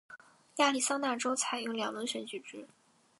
[0.55, 2.67] 亚利桑那州采用两轮选举制。